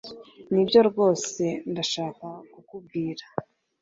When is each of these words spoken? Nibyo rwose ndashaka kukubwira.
Nibyo 0.53 0.79
rwose 0.89 1.43
ndashaka 1.71 2.27
kukubwira. 2.51 3.25